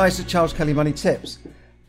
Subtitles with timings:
[0.00, 1.40] Hi, is Charles Kelly Money Tips.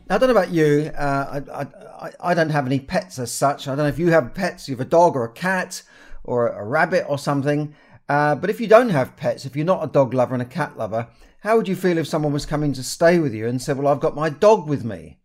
[0.09, 0.91] Now, I don't know about you.
[0.97, 3.69] Uh, I, I, I don't have any pets as such.
[3.69, 4.67] I don't know if you have pets.
[4.67, 5.81] You have a dog or a cat
[6.25, 7.73] or a rabbit or something.
[8.09, 10.45] Uh, but if you don't have pets, if you're not a dog lover and a
[10.45, 11.07] cat lover,
[11.39, 13.87] how would you feel if someone was coming to stay with you and said, "Well,
[13.87, 15.19] I've got my dog with me,"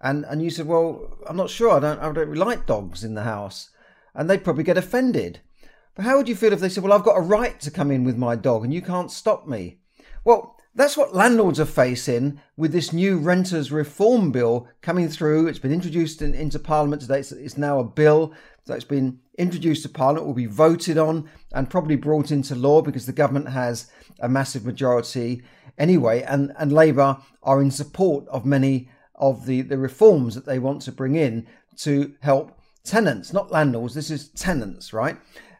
[0.00, 1.72] and and you said, "Well, I'm not sure.
[1.72, 2.00] I don't.
[2.00, 3.68] I don't like dogs in the house,"
[4.14, 5.40] and they'd probably get offended.
[5.94, 7.90] But how would you feel if they said, "Well, I've got a right to come
[7.90, 9.80] in with my dog, and you can't stop me"?
[10.24, 15.48] Well, that's what landlords are facing with this new renters reform bill coming through.
[15.48, 17.18] It's been introduced in, into Parliament today.
[17.18, 18.32] It's, it's, now a bill
[18.64, 23.06] that's been introduced to Parliament, will be voted on and probably brought into law because
[23.06, 25.42] the government has a massive majority
[25.78, 26.22] anyway.
[26.22, 30.82] And, and Labour are in support of many of the, the reforms that they want
[30.82, 31.48] to bring in
[31.78, 33.94] to help tenants, not landlords.
[33.94, 35.16] This is tenants, right?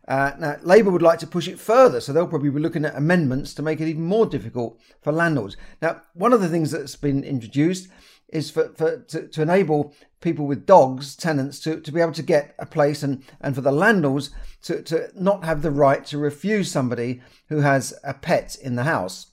[0.08, 2.96] Uh, now, Labour would like to push it further, so they'll probably be looking at
[2.96, 5.54] amendments to make it even more difficult for landlords.
[5.82, 7.88] Now, one of the things that's been introduced
[8.30, 12.22] is for, for to, to enable people with dogs, tenants, to, to be able to
[12.22, 14.30] get a place and, and for the landlords
[14.62, 18.84] to, to not have the right to refuse somebody who has a pet in the
[18.84, 19.32] house.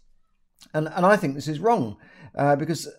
[0.74, 1.96] And, and I think this is wrong
[2.38, 2.90] uh, because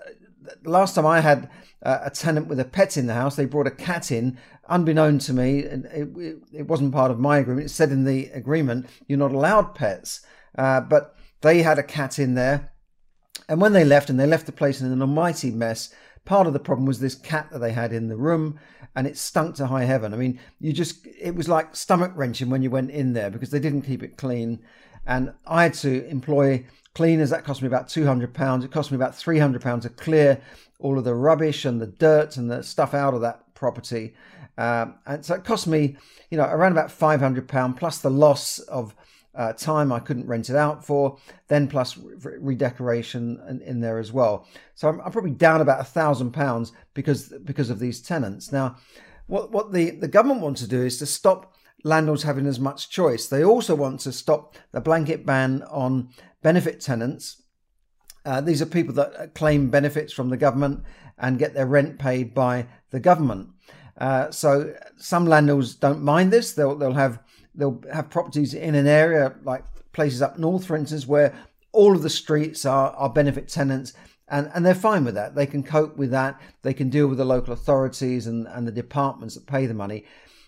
[0.64, 1.50] last time I had
[1.82, 5.18] uh, a tenant with a pet in the house, they brought a cat in, unbeknown
[5.20, 5.60] to me.
[5.60, 7.66] It, it, it, wasn't part of my agreement.
[7.66, 10.24] It said in the agreement you're not allowed pets,
[10.58, 12.72] uh, but they had a cat in there.
[13.48, 16.52] And when they left, and they left the place in an almighty mess, part of
[16.52, 18.58] the problem was this cat that they had in the room,
[18.94, 20.12] and it stunk to high heaven.
[20.12, 23.50] I mean, you just, it was like stomach wrenching when you went in there because
[23.50, 24.60] they didn't keep it clean.
[25.06, 27.30] And I had to employ cleaners.
[27.30, 28.64] That cost me about £200.
[28.64, 30.40] It cost me about £300 to clear
[30.78, 34.14] all of the rubbish and the dirt and the stuff out of that property.
[34.58, 35.96] Um, and so it cost me,
[36.30, 38.94] you know, around about £500 plus the loss of
[39.34, 41.18] uh, time I couldn't rent it out for,
[41.48, 44.46] then plus re- redecoration in, in, there as well.
[44.74, 48.50] So I'm, I'm probably down about a thousand pounds because because of these tenants.
[48.50, 48.76] Now,
[49.26, 52.90] what what the, the government wants to do is to stop landlords having as much
[52.90, 53.26] choice.
[53.26, 56.10] They also want to stop the blanket ban on
[56.42, 57.42] benefit tenants.
[58.24, 60.82] Uh, these are people that claim benefits from the government
[61.18, 63.50] and get their rent paid by the government.
[63.98, 66.52] Uh, so some landlords don't mind this.
[66.52, 67.20] They'll they'll have
[67.54, 71.34] they'll have properties in an area like places up north, for instance, where
[71.72, 73.94] all of the streets are, are benefit tenants
[74.28, 75.34] and, and they're fine with that.
[75.34, 76.40] They can cope with that.
[76.62, 80.04] They can deal with the local authorities and, and the departments that pay the money.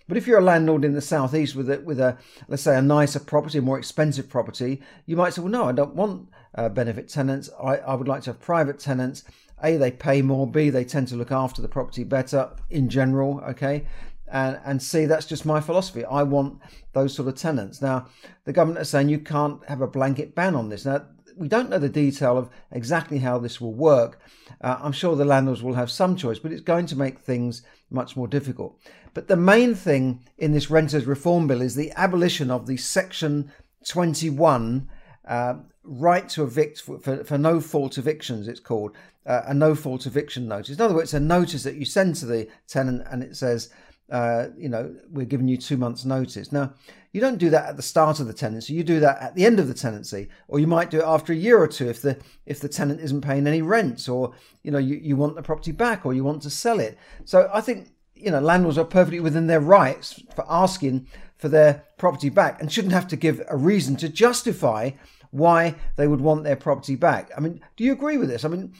[0.08, 2.16] But if you're a landlord in the southeast with a, with a
[2.48, 5.72] let's say a nicer property, a more expensive property, you might say, well, no, I
[5.72, 7.50] don't want uh, benefit tenants.
[7.62, 9.24] I, I would like to have private tenants.
[9.62, 10.46] A, they pay more.
[10.46, 13.40] B, they tend to look after the property better in general.
[13.48, 13.86] Okay.
[14.30, 16.04] And, and C, that's just my philosophy.
[16.04, 16.60] I want
[16.92, 17.82] those sort of tenants.
[17.82, 18.06] Now,
[18.44, 20.84] the government is saying you can't have a blanket ban on this.
[20.84, 24.20] Now, we don't know the detail of exactly how this will work.
[24.60, 27.62] Uh, I'm sure the landlords will have some choice, but it's going to make things
[27.90, 28.78] much more difficult.
[29.18, 33.50] But the main thing in this renters reform bill is the abolition of the Section
[33.84, 34.88] 21
[35.26, 38.92] uh, right to evict for, for, for, no fault evictions, it's called
[39.26, 40.76] uh, a no fault eviction notice.
[40.76, 43.70] In other words, a notice that you send to the tenant and it says,
[44.08, 46.52] uh, you know, we're giving you two months' notice.
[46.52, 46.74] Now,
[47.12, 48.74] you don't do that at the start of the tenancy.
[48.74, 51.32] You do that at the end of the tenancy, or you might do it after
[51.32, 54.70] a year or two if the if the tenant isn't paying any rent, or you
[54.70, 56.96] know, you, you want the property back, or you want to sell it.
[57.24, 61.06] So I think you know landlords are perfectly within their rights for asking
[61.36, 64.90] for their property back and shouldn't have to give a reason to justify
[65.30, 67.30] why they would want their property back.
[67.36, 68.44] I mean, do you agree with this?
[68.44, 68.72] I mean,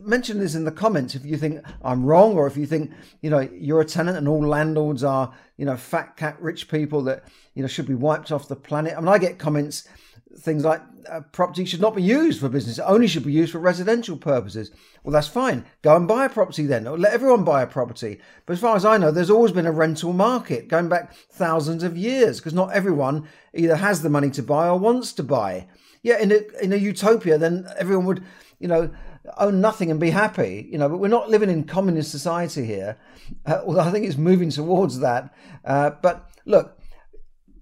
[0.00, 3.30] mention this in the comments if you think I'm wrong or if you think, you
[3.30, 7.24] know, you're a tenant and all landlords are, you know, fat cat rich people that,
[7.54, 8.94] you know, should be wiped off the planet.
[8.96, 9.86] I mean, I get comments
[10.38, 10.80] things like
[11.10, 14.16] uh, property should not be used for business, it only should be used for residential
[14.16, 14.70] purposes.
[15.02, 15.64] Well, that's fine.
[15.82, 18.20] Go and buy a property then, or let everyone buy a property.
[18.46, 21.82] But as far as I know, there's always been a rental market going back thousands
[21.82, 25.66] of years because not everyone either has the money to buy or wants to buy
[26.02, 28.24] yeah, in a in a utopia, then everyone would,
[28.58, 28.90] you know,
[29.38, 30.68] own nothing and be happy.
[30.70, 32.98] You know, but we're not living in communist society here.
[33.46, 35.32] Uh, although I think it's moving towards that.
[35.64, 36.78] Uh, but look,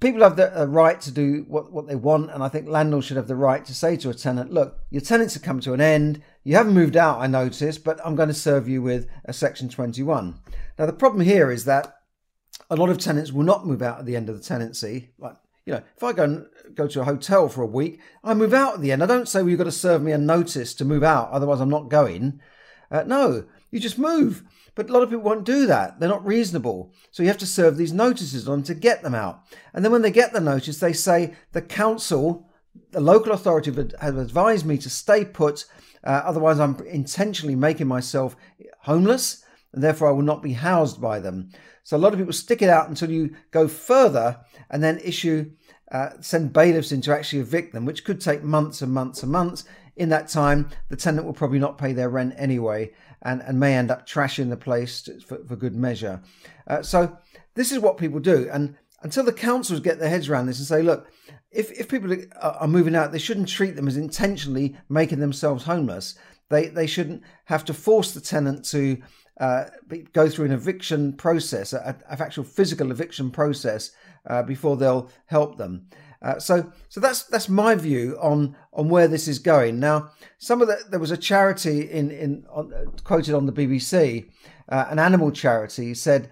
[0.00, 3.06] people have the uh, right to do what, what they want, and I think landlords
[3.06, 5.75] should have the right to say to a tenant, look, your tenants have come to
[5.75, 6.23] an end.
[6.43, 9.69] You haven't moved out, I notice, but I'm going to serve you with a Section
[9.69, 10.41] 21.
[10.79, 11.94] Now, the problem here is that
[12.70, 15.11] a lot of tenants will not move out at the end of the tenancy.
[15.19, 15.37] Like,
[15.67, 18.55] you know, if I go and go to a hotel for a week, I move
[18.55, 19.02] out at the end.
[19.02, 21.61] I don't say, well, you've got to serve me a notice to move out, otherwise
[21.61, 22.41] I'm not going.
[22.91, 24.43] Uh, no, you just move.
[24.75, 25.99] But a lot of people won't do that.
[25.99, 26.93] They're not reasonable.
[27.11, 29.43] So you have to serve these notices on to get them out.
[29.75, 32.49] And then when they get the notice, they say the council,
[32.93, 35.67] the local authority have advised me to stay put.
[36.03, 38.37] Uh, otherwise, I'm intentionally making myself
[38.81, 41.51] homeless, and therefore I will not be housed by them.
[41.83, 44.41] So a lot of people stick it out until you go further
[44.71, 45.51] and then issue,
[45.91, 49.33] uh, send bailiffs in to actually evict them, which could take months and months and
[49.33, 49.65] months.
[50.00, 53.76] In that time, the tenant will probably not pay their rent anyway and, and may
[53.76, 56.23] end up trashing the place for, for good measure.
[56.67, 57.19] Uh, so
[57.55, 58.49] this is what people do.
[58.50, 61.11] And until the councils get their heads around this and say, look,
[61.50, 66.14] if, if people are moving out, they shouldn't treat them as intentionally making themselves homeless.
[66.49, 69.02] They, they shouldn't have to force the tenant to
[69.38, 69.64] uh,
[70.14, 73.91] go through an eviction process, an actual physical eviction process,
[74.26, 75.88] uh, before they'll help them.
[76.23, 79.81] Uh, so, so that's that's my view on on where this is going.
[79.81, 83.53] Now, some of the there was a charity in in on, uh, quoted on the
[83.53, 84.29] BBC,
[84.69, 86.31] uh, an animal charity said,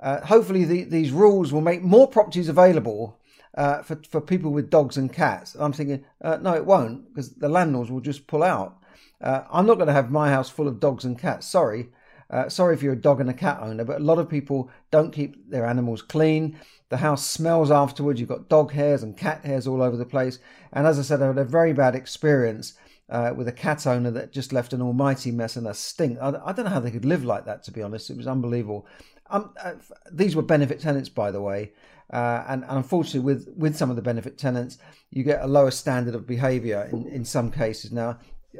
[0.00, 3.18] uh, hopefully the, these rules will make more properties available
[3.54, 5.56] uh, for for people with dogs and cats.
[5.58, 8.78] I'm thinking, uh, no, it won't because the landlords will just pull out.
[9.24, 11.46] I'm not going to have my house full of dogs and cats.
[11.46, 11.90] Sorry.
[12.32, 14.70] Uh, sorry if you're a dog and a cat owner, but a lot of people
[14.90, 16.58] don't keep their animals clean.
[16.88, 18.18] The house smells afterwards.
[18.18, 20.38] You've got dog hairs and cat hairs all over the place.
[20.72, 22.74] And as I said, I had a very bad experience
[23.10, 26.18] uh, with a cat owner that just left an almighty mess and a stink.
[26.20, 28.08] I, I, don't know how they could live like that, to be honest.
[28.08, 28.86] It was unbelievable.
[29.28, 29.74] Um, uh,
[30.10, 31.72] these were benefit tenants, by the way.
[32.10, 34.78] Uh, and, and, unfortunately, with, with some of the benefit tenants,
[35.10, 37.92] you get a lower standard of behaviour in, in some cases.
[37.92, 38.18] Now,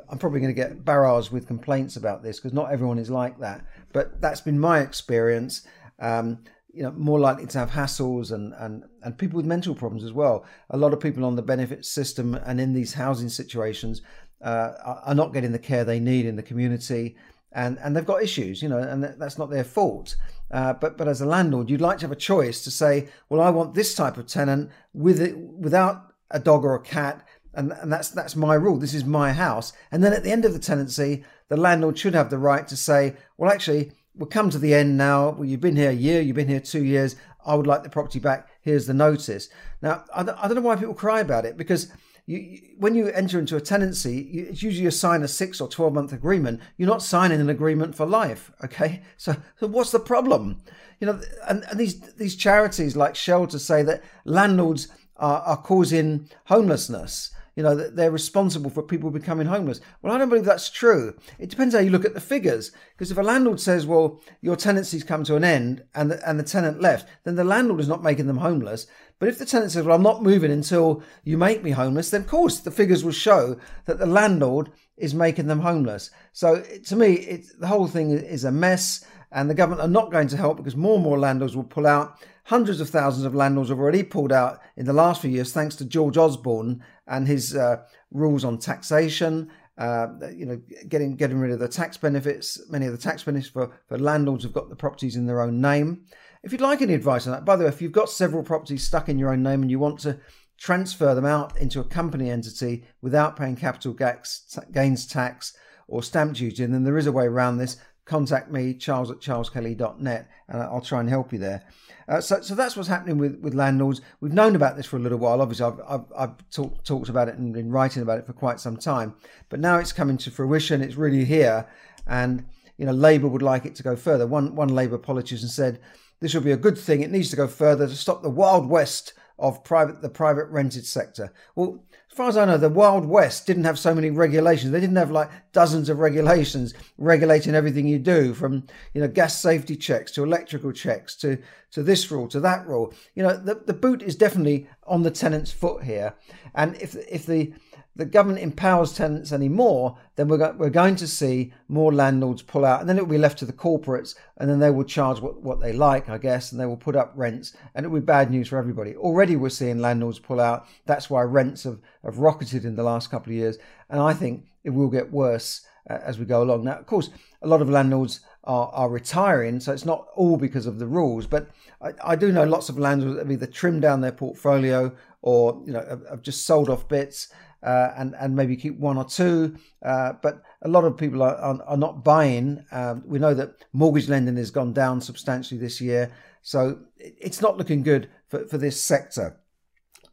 [0.09, 3.39] I'm probably going to get barrage with complaints about this because not everyone is like
[3.41, 3.65] that.
[3.93, 5.67] But that's been my experience.
[5.99, 10.05] Um, you know, more likely to have hassles and, and, and people with mental problems
[10.05, 10.47] as well.
[10.71, 14.01] A lot of people on the benefit system and in these housing situations
[14.43, 14.73] uh,
[15.05, 17.17] are not getting the care they need in the community,
[17.53, 20.17] and, and they've got issues, you know, and that's not their fault.
[20.51, 23.41] Uh, but but as a landlord, you'd like to have a choice to say, well,
[23.41, 27.73] I want this type of tenant with it, without a dog or a cat and,
[27.73, 28.79] and that's that's my rule.
[28.79, 29.73] This is my house.
[29.91, 32.77] And then at the end of the tenancy, the landlord should have the right to
[32.77, 35.31] say, well, actually, we'll come to the end now.
[35.31, 37.17] Well, you've been here a year, you've been here two years.
[37.45, 38.49] I would like the property back.
[38.61, 39.49] Here's the notice.
[39.81, 41.93] Now, I don't, I don't know why people cry about it because
[42.27, 45.69] you, when you enter into a tenancy, you, it's usually you sign a six or
[45.69, 46.61] 12 month agreement.
[46.77, 48.53] You're not signing an agreement for life.
[48.65, 49.03] Okay.
[49.17, 50.63] So, so what's the problem?
[51.01, 56.29] You know, and, and these, these charities like Shelter say that landlords are, are causing
[56.47, 59.81] homelessness you know, that they're responsible for people becoming homeless.
[60.01, 61.15] Well, I don't believe that's true.
[61.39, 62.73] It depends how you look at the figures.
[62.93, 66.39] Because if a landlord says, well, your tenancy's come to an end and the, and
[66.39, 68.87] the tenant left, then the landlord is not making them homeless.
[69.19, 72.23] But if the tenant says, well, I'm not moving until you make me homeless, then
[72.23, 76.11] of course the figures will show that the landlord is making them homeless.
[76.33, 80.11] So to me, it, the whole thing is a mess and the government are not
[80.11, 82.19] going to help because more and more landlords will pull out.
[82.45, 85.77] Hundreds of thousands of landlords have already pulled out in the last few years, thanks
[85.77, 87.77] to George Osborne and his uh,
[88.11, 89.51] rules on taxation.
[89.79, 92.61] Uh, you know, getting getting rid of the tax benefits.
[92.69, 95.61] Many of the tax benefits for, for landlords have got the properties in their own
[95.61, 96.05] name.
[96.43, 98.85] If you'd like any advice on that, by the way, if you've got several properties
[98.85, 100.19] stuck in your own name and you want to
[100.59, 105.57] transfer them out into a company entity without paying capital gains tax
[105.89, 109.21] or stamp duty, and then there is a way around this contact me, charles at
[109.21, 111.63] charleskelly.net, and I'll try and help you there.
[112.09, 114.01] Uh, so, so that's what's happening with, with landlords.
[114.21, 115.41] We've known about this for a little while.
[115.41, 118.61] Obviously, I've, I've, I've talk, talked about it and been writing about it for quite
[118.61, 119.15] some time.
[119.49, 120.83] But now it's coming to fruition.
[120.83, 121.69] It's really here.
[122.07, 122.45] And,
[122.77, 124.27] you know, Labour would like it to go further.
[124.27, 125.81] One, one Labour politician said,
[126.21, 127.03] this will be a good thing.
[127.03, 130.87] It needs to go further to stop the Wild West of private the private rented
[130.87, 131.33] sector.
[131.57, 134.71] Well, as far as I know, the Wild West didn't have so many regulations.
[134.71, 139.39] They didn't have like dozens of regulations regulating everything you do, from you know gas
[139.39, 141.39] safety checks to electrical checks to
[141.73, 142.95] to this rule to that rule.
[143.15, 146.15] You know, the, the boot is definitely on the tenant's foot here,
[146.55, 147.53] and if if the
[147.95, 152.65] the government empowers tenants anymore, then we're, go- we're going to see more landlords pull
[152.65, 155.21] out, and then it will be left to the corporates, and then they will charge
[155.21, 158.01] what, what they like, I guess, and they will put up rents, and it will
[158.01, 158.97] be bad news for everybody.
[158.97, 160.67] Already we're seeing landlords pull out.
[160.87, 163.59] That's why rents have, have rocketed in the last couple of years,
[163.89, 166.65] and I think it will get worse uh, as we go along.
[166.65, 167.11] Now, of course,
[167.43, 169.61] a lot of landlords are, are retiring.
[169.61, 172.79] So it's not all because of the rules, but I, I do know lots of
[172.79, 176.89] landlords have either trimmed down their portfolio or you know have, have just sold off
[176.89, 177.29] bits.
[177.65, 179.57] Uh, and and maybe keep one or two.
[179.85, 182.65] Uh, but a lot of people are, are, are not buying.
[182.73, 186.11] Um, we know that mortgage lending has gone down substantially this year,
[186.43, 189.37] so it's not looking good for, for this sector.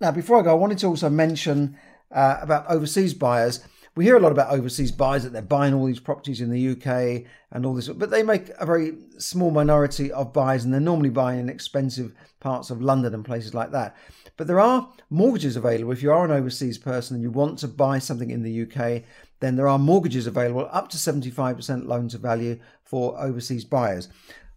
[0.02, 1.78] Now, before I go, I wanted to also mention
[2.12, 3.62] uh, about overseas buyers.
[3.96, 6.72] We hear a lot about overseas buyers that they're buying all these properties in the
[6.72, 10.82] UK and all this, but they make a very small minority of buyers and they're
[10.82, 13.96] normally buying in expensive parts of London and places like that.
[14.36, 15.94] But there are mortgages available.
[15.94, 19.04] If you are an overseas person and you want to buy something in the UK,
[19.40, 24.10] then there are mortgages available up to 75% loan to value for overseas buyers.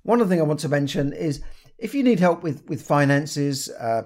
[0.02, 1.42] One other thing I want to mention is
[1.82, 4.04] if you need help with with finances uh,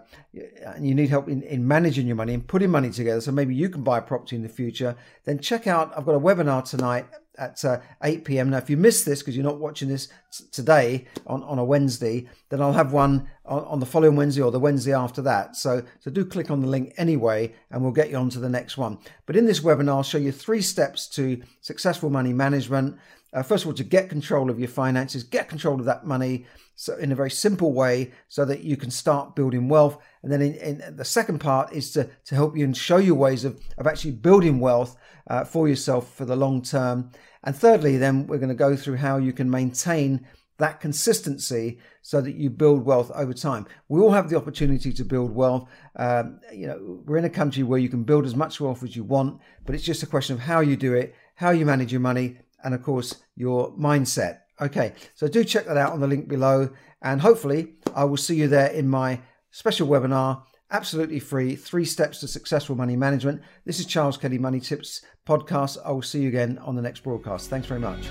[0.64, 3.54] and you need help in, in managing your money and putting money together so maybe
[3.54, 6.68] you can buy a property in the future then check out i've got a webinar
[6.68, 7.06] tonight
[7.38, 10.44] at uh, 8 p.m now if you missed this because you're not watching this t-
[10.52, 14.50] today on, on a wednesday then i'll have one on, on, the following wednesday or
[14.50, 15.56] the wednesday after that.
[15.56, 18.48] So so do click on the link anyway and we'll get you on to the
[18.48, 18.98] next one.
[19.26, 22.98] But in this webinar i'll show you three steps to successful money management.
[23.32, 26.46] Uh, first of all, to get control of your finances, get control of that money
[26.74, 29.98] so in a very simple way so that you can start building wealth.
[30.26, 33.14] And then in, in the second part is to, to help you and show you
[33.14, 34.96] ways of, of actually building wealth
[35.28, 37.12] uh, for yourself for the long term.
[37.44, 40.26] And thirdly, then we're going to go through how you can maintain
[40.58, 43.68] that consistency so that you build wealth over time.
[43.88, 45.68] We all have the opportunity to build wealth.
[45.94, 48.96] Um, you know, we're in a country where you can build as much wealth as
[48.96, 51.92] you want, but it's just a question of how you do it, how you manage
[51.92, 54.40] your money, and of course, your mindset.
[54.60, 58.34] Okay, so do check that out on the link below, and hopefully, I will see
[58.34, 59.20] you there in my
[59.56, 60.42] special webinar.
[60.70, 63.40] Absolutely free, three steps to successful money management.
[63.64, 65.78] This is Charles Kelly Money Tips podcast.
[65.82, 67.48] I will see you again on the next broadcast.
[67.48, 68.06] Thanks very much.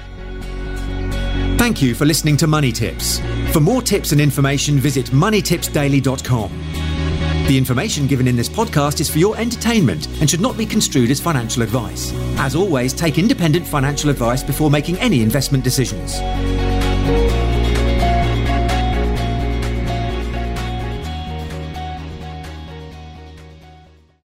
[1.59, 3.19] Thank you for listening to Money Tips.
[3.53, 6.51] For more tips and information, visit moneytipsdaily.com.
[7.47, 11.11] The information given in this podcast is for your entertainment and should not be construed
[11.11, 12.11] as financial advice.
[12.39, 16.15] As always, take independent financial advice before making any investment decisions.